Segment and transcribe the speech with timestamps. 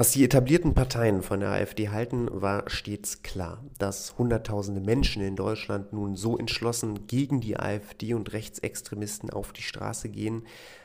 [0.00, 3.64] Was die etablierten Parteien von der AfD halten, war stets klar.
[3.78, 9.62] Dass Hunderttausende Menschen in Deutschland nun so entschlossen gegen die AfD und Rechtsextremisten auf die
[9.62, 10.44] Straße gehen,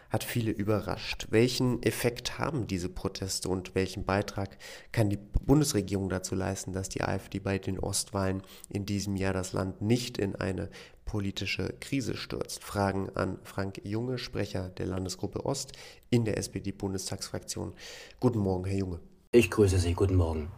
[0.10, 1.28] hat viele überrascht.
[1.30, 4.58] Welchen Effekt haben diese Proteste und welchen Beitrag
[4.92, 9.54] kann die Bundesregierung dazu leisten, dass die AfD bei den Ostwahlen in diesem Jahr das
[9.54, 10.72] Land nicht in eine
[11.06, 12.64] politische Krise stürzt.
[12.64, 15.74] Fragen an Frank Junge, Sprecher der Landesgruppe Ost
[16.10, 17.74] in der SPD-Bundestagsfraktion.
[18.20, 19.00] Guten Morgen, Herr Junge.
[19.32, 20.52] Ich grüße Sie, guten Morgen.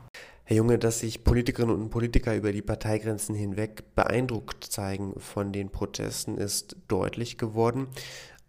[0.43, 5.71] Herr Junge, dass sich Politikerinnen und Politiker über die Parteigrenzen hinweg beeindruckt zeigen von den
[5.71, 7.87] Protesten, ist deutlich geworden.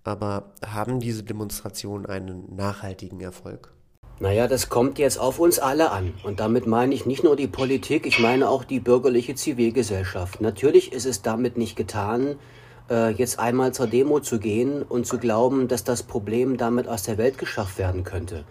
[0.05, 3.76] Aber haben diese Demonstrationen einen nachhaltigen Erfolg?
[4.19, 6.15] Naja, das kommt jetzt auf uns alle an.
[6.25, 10.41] Und damit meine ich nicht nur die Politik, ich meine auch die bürgerliche Zivilgesellschaft.
[10.41, 12.37] Natürlich ist es damit nicht getan,
[12.89, 17.03] äh, jetzt einmal zur Demo zu gehen und zu glauben, dass das Problem damit aus
[17.03, 18.45] der Welt geschafft werden könnte.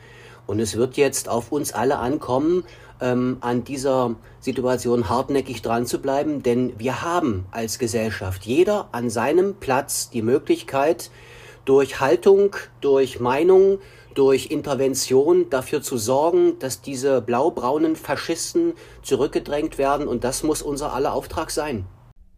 [0.45, 2.63] Und es wird jetzt auf uns alle ankommen,
[3.01, 9.09] ähm, an dieser Situation hartnäckig dran zu bleiben, denn wir haben als Gesellschaft jeder an
[9.09, 11.09] seinem Platz die Möglichkeit,
[11.65, 13.79] durch Haltung, durch Meinung,
[14.13, 20.07] durch Intervention dafür zu sorgen, dass diese blau-braunen Faschisten zurückgedrängt werden.
[20.07, 21.85] Und das muss unser aller Auftrag sein.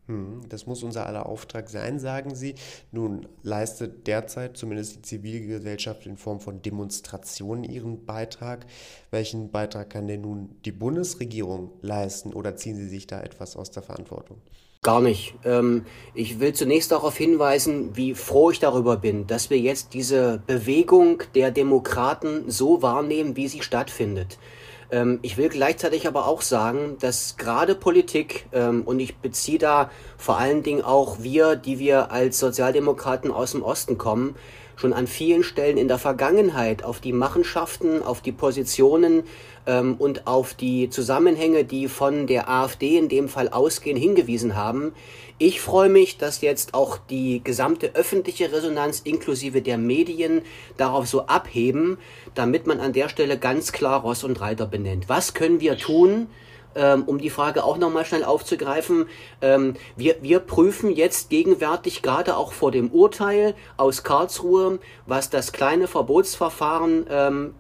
[0.08, 2.56] Hm, das muss unser aller Auftrag sein, sagen Sie.
[2.92, 8.66] Nun leistet derzeit zumindest die Zivilgesellschaft in Form von Demonstrationen ihren Beitrag.
[9.12, 13.70] Welchen Beitrag kann denn nun die Bundesregierung leisten oder ziehen Sie sich da etwas aus
[13.70, 14.42] der Verantwortung?
[14.84, 15.34] Gar nicht.
[15.44, 20.42] Ähm, ich will zunächst darauf hinweisen, wie froh ich darüber bin, dass wir jetzt diese
[20.46, 24.38] Bewegung der Demokraten so wahrnehmen, wie sie stattfindet.
[24.92, 29.90] Ähm, ich will gleichzeitig aber auch sagen, dass gerade Politik, ähm, und ich beziehe da
[30.18, 34.36] vor allen Dingen auch wir, die wir als Sozialdemokraten aus dem Osten kommen,
[34.78, 39.24] schon an vielen Stellen in der Vergangenheit auf die Machenschaften, auf die Positionen
[39.66, 44.94] ähm, und auf die Zusammenhänge, die von der AfD in dem Fall ausgehen, hingewiesen haben.
[45.40, 50.42] Ich freue mich, dass jetzt auch die gesamte öffentliche Resonanz inklusive der Medien
[50.78, 51.98] darauf so abheben,
[52.34, 55.10] damit man an der Stelle ganz klar Ross und Reiter benennt.
[55.10, 56.28] Was können wir tun?
[56.78, 59.08] Ähm, um die Frage auch nochmal schnell aufzugreifen,
[59.42, 65.52] ähm, wir, wir prüfen jetzt gegenwärtig gerade auch vor dem Urteil aus Karlsruhe, was das
[65.52, 67.56] kleine Verbotsverfahren ähm,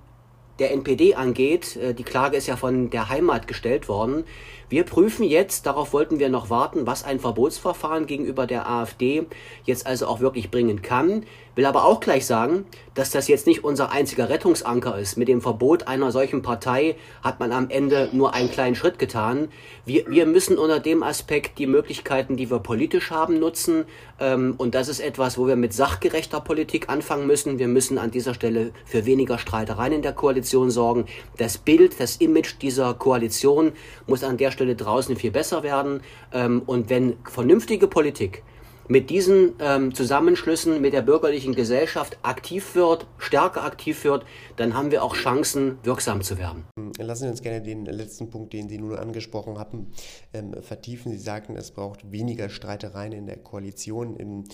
[0.59, 1.75] der NPD angeht.
[1.75, 4.23] Äh, die Klage ist ja von der Heimat gestellt worden.
[4.69, 9.25] Wir prüfen jetzt, darauf wollten wir noch warten, was ein Verbotsverfahren gegenüber der AfD
[9.63, 11.23] jetzt also auch wirklich bringen kann.
[11.57, 15.17] Will aber auch gleich sagen, dass das jetzt nicht unser einziger Rettungsanker ist.
[15.17, 19.47] Mit dem Verbot einer solchen Partei hat man am Ende nur einen kleinen Schritt getan.
[19.83, 23.85] Wir, wir müssen unter dem Aspekt die Möglichkeiten, die wir politisch haben, nutzen.
[24.19, 27.57] Ähm, und das ist etwas, wo wir mit sachgerechter Politik anfangen müssen.
[27.57, 31.05] Wir müssen an dieser Stelle für weniger Streitereien in der Koalition sorgen.
[31.37, 33.71] Das Bild, das Image dieser Koalition
[34.05, 36.01] muss an der Stelle draußen viel besser werden.
[36.31, 38.43] Ähm, und wenn vernünftige Politik
[38.87, 44.25] mit diesen ähm, Zusammenschlüssen mit der bürgerlichen Gesellschaft aktiv wird, stärker aktiv wird,
[44.55, 46.65] dann haben wir auch Chancen, wirksam zu werden.
[46.97, 49.91] Lassen Sie uns gerne den letzten Punkt, den Sie nun angesprochen haben,
[50.33, 51.11] ähm, vertiefen.
[51.11, 54.15] Sie sagten, es braucht weniger Streitereien in der Koalition.
[54.15, 54.45] Im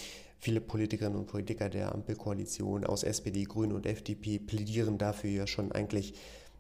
[0.44, 5.72] Viele Politikerinnen und Politiker der Ampelkoalition aus SPD, Grünen und FDP plädieren dafür ja schon
[5.72, 6.16] eigentlich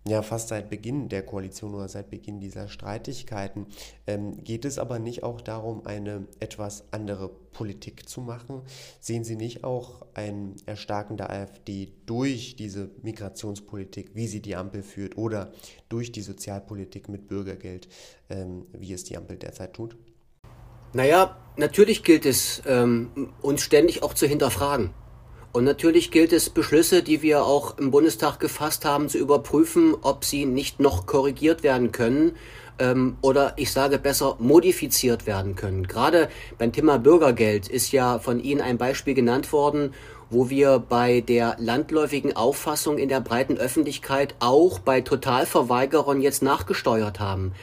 [0.08, 3.68] ja fast seit Beginn der Koalition oder seit Beginn dieser Streitigkeiten.
[4.06, 8.62] Ähm, geht es aber nicht auch darum, eine etwas andere Politik zu machen?
[9.00, 14.84] Sehen Sie nicht auch ein Erstarken der AfD durch diese Migrationspolitik, wie sie die Ampel
[14.84, 15.52] führt, oder
[15.90, 17.88] durch die Sozialpolitik mit Bürgergeld,
[18.30, 19.96] ähm, wie es die Ampel derzeit tut?
[20.94, 24.92] Naja, natürlich gilt es, ähm, uns ständig auch zu hinterfragen.
[25.54, 30.26] Und natürlich gilt es, Beschlüsse, die wir auch im Bundestag gefasst haben, zu überprüfen, ob
[30.26, 32.36] sie nicht noch korrigiert werden können
[32.80, 35.88] ähm, oder ich sage besser modifiziert werden können.
[35.88, 39.94] Gerade beim Thema Bürgergeld ist ja von Ihnen ein Beispiel genannt worden,
[40.32, 47.20] wo wir bei der landläufigen Auffassung in der breiten Öffentlichkeit auch bei Totalverweigerern jetzt nachgesteuert
[47.20, 47.54] haben.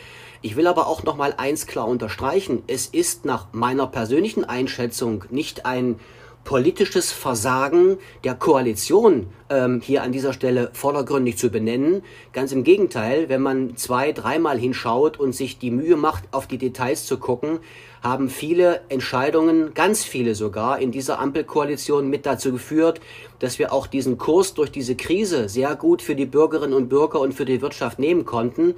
[0.42, 2.62] Ich will aber auch noch mal eins klar unterstreichen.
[2.68, 5.98] Es ist nach meiner persönlichen Einschätzung nicht ein
[6.44, 12.02] politisches Versagen der Koalition ähm, hier an dieser Stelle vordergründig zu benennen.
[12.32, 16.58] Ganz im Gegenteil, wenn man zwei, dreimal hinschaut und sich die Mühe macht, auf die
[16.58, 17.60] Details zu gucken,
[18.02, 23.00] haben viele Entscheidungen, ganz viele sogar, in dieser Ampelkoalition mit dazu geführt,
[23.38, 27.20] dass wir auch diesen Kurs durch diese Krise sehr gut für die Bürgerinnen und Bürger
[27.20, 28.74] und für die Wirtschaft nehmen konnten.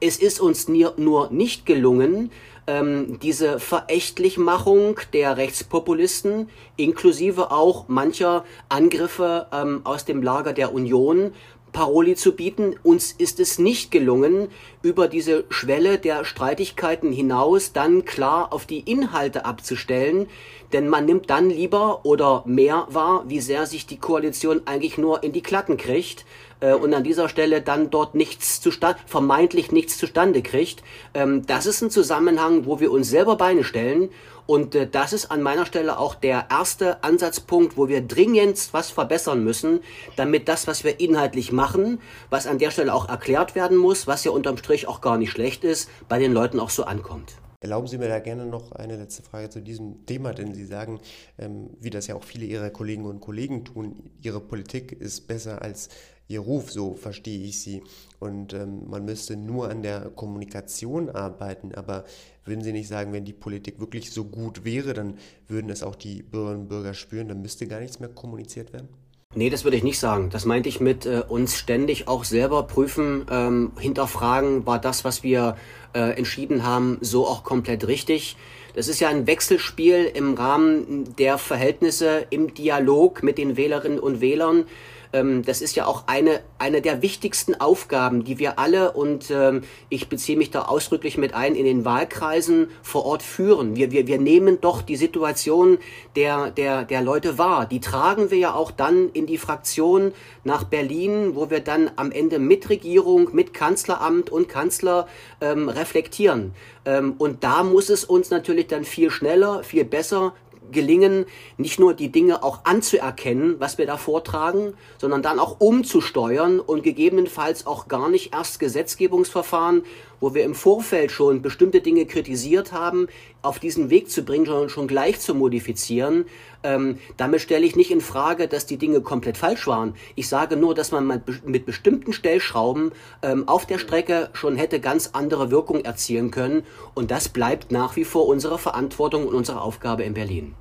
[0.00, 2.30] Es ist uns nur nicht gelungen,
[2.66, 11.32] ähm, diese Verächtlichmachung der Rechtspopulisten, inklusive auch mancher Angriffe ähm, aus dem Lager der Union,
[11.74, 12.76] Paroli zu bieten.
[12.82, 14.48] Uns ist es nicht gelungen,
[14.80, 20.28] über diese Schwelle der Streitigkeiten hinaus dann klar auf die Inhalte abzustellen,
[20.74, 25.22] denn man nimmt dann lieber oder mehr wahr, wie sehr sich die Koalition eigentlich nur
[25.22, 26.26] in die Klatten kriegt
[26.58, 30.82] äh, und an dieser Stelle dann dort nichts zustande, vermeintlich nichts zustande kriegt.
[31.14, 34.10] Ähm, das ist ein Zusammenhang, wo wir uns selber Beine stellen.
[34.46, 38.90] Und äh, das ist an meiner Stelle auch der erste Ansatzpunkt, wo wir dringend was
[38.90, 39.78] verbessern müssen,
[40.16, 42.00] damit das, was wir inhaltlich machen,
[42.30, 45.30] was an der Stelle auch erklärt werden muss, was ja unterm Strich auch gar nicht
[45.30, 47.34] schlecht ist, bei den Leuten auch so ankommt.
[47.64, 51.00] Erlauben Sie mir da gerne noch eine letzte Frage zu diesem Thema, denn Sie sagen,
[51.38, 55.62] ähm, wie das ja auch viele Ihrer Kolleginnen und Kollegen tun, Ihre Politik ist besser
[55.62, 55.88] als
[56.28, 57.82] Ihr Ruf, so verstehe ich Sie.
[58.20, 62.04] Und ähm, man müsste nur an der Kommunikation arbeiten, aber
[62.44, 65.16] würden Sie nicht sagen, wenn die Politik wirklich so gut wäre, dann
[65.48, 68.90] würden es auch die Bürgerinnen und Bürger spüren, dann müsste gar nichts mehr kommuniziert werden?
[69.36, 70.30] Nee, das würde ich nicht sagen.
[70.30, 75.22] Das meinte ich mit äh, uns ständig auch selber prüfen, ähm, hinterfragen, war das, was
[75.22, 75.56] wir
[75.92, 78.36] äh, entschieden haben, so auch komplett richtig.
[78.74, 84.20] Das ist ja ein Wechselspiel im Rahmen der Verhältnisse im Dialog mit den Wählerinnen und
[84.20, 84.66] Wählern
[85.14, 90.08] das ist ja auch eine, eine der wichtigsten Aufgaben, die wir alle, und ähm, ich
[90.08, 93.76] beziehe mich da ausdrücklich mit ein, in den Wahlkreisen vor Ort führen.
[93.76, 95.78] Wir, wir, wir nehmen doch die Situation
[96.16, 97.66] der, der, der Leute wahr.
[97.66, 100.12] Die tragen wir ja auch dann in die Fraktion
[100.42, 105.06] nach Berlin, wo wir dann am Ende mit Regierung, mit Kanzleramt und Kanzler
[105.40, 106.54] ähm, reflektieren.
[106.84, 110.34] Ähm, und da muss es uns natürlich dann viel schneller, viel besser,
[110.70, 111.26] gelingen,
[111.56, 116.82] nicht nur die Dinge auch anzuerkennen, was wir da vortragen, sondern dann auch umzusteuern und
[116.82, 119.84] gegebenenfalls auch gar nicht erst Gesetzgebungsverfahren,
[120.20, 123.08] wo wir im Vorfeld schon bestimmte Dinge kritisiert haben,
[123.42, 126.26] auf diesen Weg zu bringen, sondern schon gleich zu modifizieren.
[126.62, 129.94] Ähm, damit stelle ich nicht in Frage, dass die Dinge komplett falsch waren.
[130.14, 135.10] Ich sage nur, dass man mit bestimmten Stellschrauben ähm, auf der Strecke schon hätte ganz
[135.12, 136.62] andere Wirkung erzielen können.
[136.94, 140.54] Und das bleibt nach wie vor unsere Verantwortung und unsere Aufgabe in Berlin.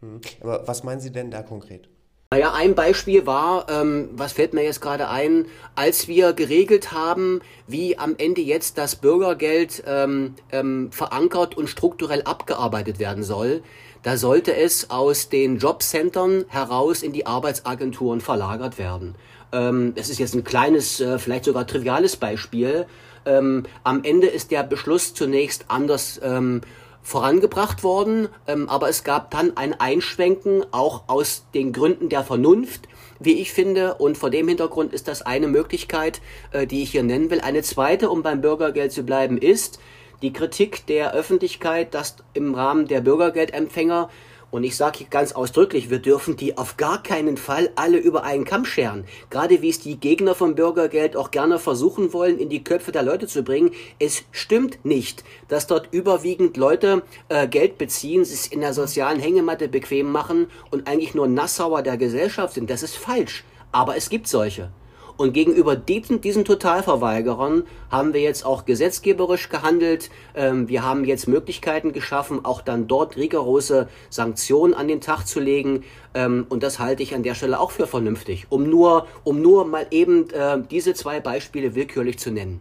[0.00, 0.20] Hm.
[0.40, 1.88] Aber was meinen Sie denn da konkret?
[2.30, 7.40] Naja, ein Beispiel war, ähm, was fällt mir jetzt gerade ein, als wir geregelt haben,
[7.68, 13.62] wie am Ende jetzt das Bürgergeld ähm, ähm, verankert und strukturell abgearbeitet werden soll.
[14.02, 19.14] Da sollte es aus den Jobcentern heraus in die Arbeitsagenturen verlagert werden.
[19.52, 22.86] Ähm, das ist jetzt ein kleines, äh, vielleicht sogar triviales Beispiel.
[23.24, 26.62] Ähm, am Ende ist der Beschluss zunächst anders ähm,
[27.04, 32.88] vorangebracht worden, ähm, aber es gab dann ein Einschwenken auch aus den Gründen der Vernunft,
[33.20, 36.20] wie ich finde, und vor dem Hintergrund ist das eine Möglichkeit,
[36.50, 37.40] äh, die ich hier nennen will.
[37.40, 39.78] Eine zweite, um beim Bürgergeld zu bleiben, ist
[40.22, 44.08] die Kritik der Öffentlichkeit, dass im Rahmen der Bürgergeldempfänger
[44.54, 48.44] und ich sage ganz ausdrücklich, wir dürfen die auf gar keinen Fall alle über einen
[48.44, 49.04] Kamm scheren.
[49.28, 53.02] Gerade wie es die Gegner vom Bürgergeld auch gerne versuchen wollen, in die Köpfe der
[53.02, 53.72] Leute zu bringen.
[53.98, 59.66] Es stimmt nicht, dass dort überwiegend Leute äh, Geld beziehen, sich in der sozialen Hängematte
[59.66, 62.70] bequem machen und eigentlich nur Nassauer der Gesellschaft sind.
[62.70, 63.42] Das ist falsch.
[63.72, 64.70] Aber es gibt solche.
[65.16, 70.10] Und gegenüber diesen, diesen Totalverweigerern haben wir jetzt auch gesetzgeberisch gehandelt.
[70.34, 75.38] Ähm, wir haben jetzt Möglichkeiten geschaffen, auch dann dort rigorose Sanktionen an den Tag zu
[75.38, 75.84] legen.
[76.14, 79.64] Ähm, und das halte ich an der Stelle auch für vernünftig, um nur, um nur
[79.64, 82.60] mal eben äh, diese zwei Beispiele willkürlich zu nennen.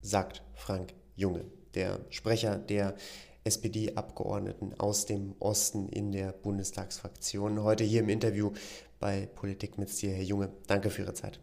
[0.00, 1.44] Sagt Frank Junge,
[1.74, 2.96] der Sprecher der
[3.44, 7.62] SPD-Abgeordneten aus dem Osten in der Bundestagsfraktion.
[7.62, 8.52] Heute hier im Interview
[9.00, 10.50] bei Politik mit dir, Herr Junge.
[10.66, 11.40] Danke für Ihre Zeit.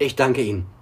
[0.00, 0.77] Ich danke Ihnen.